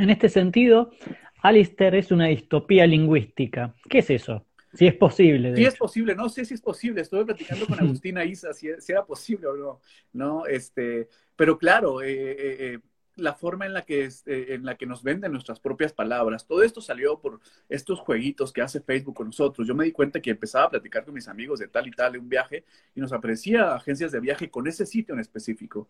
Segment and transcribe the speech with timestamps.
[0.00, 0.92] En este sentido,
[1.42, 3.74] Alistair es una distopía lingüística.
[3.86, 4.46] ¿Qué es eso?
[4.72, 5.54] Si es posible.
[5.54, 7.02] Sí, es posible, no sé si es posible.
[7.02, 9.80] Estuve platicando con Agustina Isa si, era posible o no.
[10.14, 10.46] ¿no?
[10.46, 12.78] Este, pero claro, eh, eh, eh,
[13.16, 16.80] la forma en la, que, en la que nos venden nuestras propias palabras, todo esto
[16.80, 17.38] salió por
[17.68, 19.68] estos jueguitos que hace Facebook con nosotros.
[19.68, 22.12] Yo me di cuenta que empezaba a platicar con mis amigos de tal y tal
[22.12, 22.64] de un viaje
[22.94, 25.88] y nos aparecía agencias de viaje con ese sitio en específico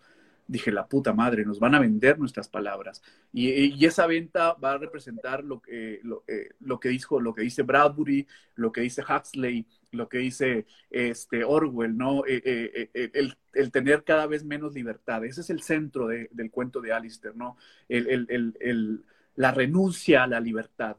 [0.51, 3.03] dije, la puta madre, nos van a vender nuestras palabras.
[3.33, 7.43] Y, esa venta va a representar lo que, lo, eh, lo, que dijo, lo que
[7.43, 12.27] dice Bradbury, lo que dice Huxley, lo que dice este, Orwell, ¿no?
[12.27, 15.25] Eh, eh, el, el, tener cada vez menos libertad.
[15.25, 17.57] Ese es el centro del cuento de Alistair, ¿no?
[17.89, 19.05] El,
[19.37, 20.97] la renuncia a la libertad.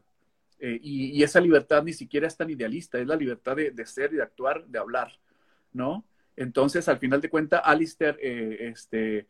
[0.59, 4.14] Y, y, esa libertad ni siquiera es tan idealista, es la libertad de, de ser
[4.14, 5.12] y de actuar, de hablar,
[5.73, 6.06] ¿no?
[6.38, 9.28] Entonces, al final de cuentas, Alistair este,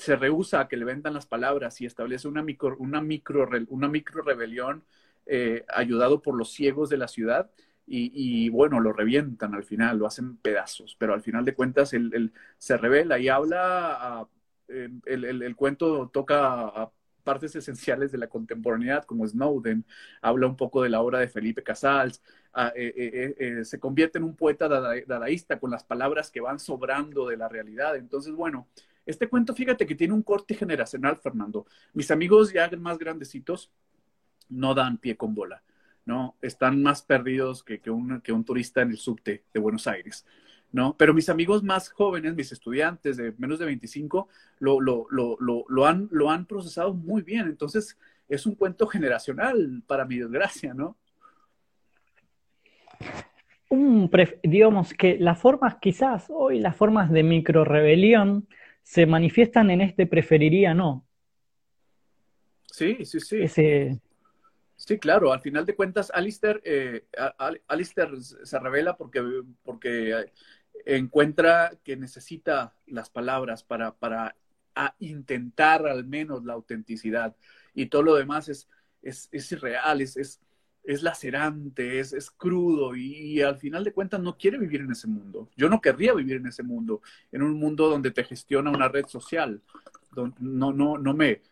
[0.00, 3.88] se rehúsa a que le vendan las palabras y establece una micro, una micro, una
[3.88, 4.82] micro rebelión
[5.26, 7.50] eh, ayudado por los ciegos de la ciudad.
[7.92, 12.32] Y, bueno, lo revientan al final, lo hacen pedazos, pero al final de cuentas él,
[12.56, 14.28] se revela y habla,
[14.68, 16.92] em, el, cuento toca a
[17.24, 19.84] partes esenciales de la contemporaneidad, como Snowden,
[20.22, 22.22] habla un poco de la obra de Felipe Casals,
[22.56, 27.28] eh, eh, eh, se convierte en un poeta dadaísta con las palabras que van sobrando
[27.28, 27.96] de la realidad.
[27.96, 28.68] Entonces, bueno,
[29.10, 31.66] este cuento, fíjate que tiene un corte generacional, Fernando.
[31.92, 33.70] Mis amigos ya más grandecitos
[34.48, 35.62] no dan pie con bola,
[36.04, 36.36] ¿no?
[36.40, 40.24] Están más perdidos que, que, un, que un turista en el subte de Buenos Aires.
[40.72, 40.96] ¿no?
[40.96, 44.28] Pero mis amigos más jóvenes, mis estudiantes de menos de 25,
[44.60, 47.46] lo, lo, lo, lo, han, lo han procesado muy bien.
[47.46, 50.96] Entonces, es un cuento generacional, para mi desgracia, ¿no?
[53.68, 54.10] Un
[54.42, 57.22] digamos que las formas, quizás hoy las formas de
[58.82, 61.06] se manifiestan en este preferiría no.
[62.66, 64.00] Sí, sí, sí.
[64.76, 67.04] Sí, claro, al final de cuentas, Alistair, eh,
[67.68, 69.22] Alistair se revela porque,
[69.62, 70.32] porque
[70.86, 74.34] encuentra que necesita las palabras para, para
[74.98, 77.36] intentar al menos la autenticidad
[77.74, 78.68] y todo lo demás es,
[79.02, 80.40] es, es irreal, es, es,
[80.82, 85.06] es lacerante, es, es crudo y, al final de cuentas no quiere vivir en ese
[85.06, 85.50] mundo.
[85.56, 87.02] Yo no querría vivir en ese mundo,
[87.32, 89.62] en un mundo donde te gestiona una red social.
[90.38, 91.42] no, no, no, me,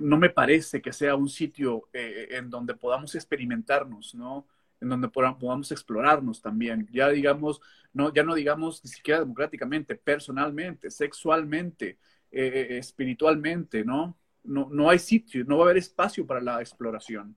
[0.00, 4.46] no me parece que sea un sitio eh, en donde podamos experimentarnos, ¿no?
[4.82, 7.60] en donde podamos explorarnos también, ya digamos,
[7.92, 11.98] no, ya no digamos ni siquiera democráticamente, personalmente, sexualmente,
[12.32, 14.18] eh, eh, espiritualmente, ¿no?
[14.42, 14.68] ¿no?
[14.70, 17.36] No hay sitio, no va a haber espacio para la exploración.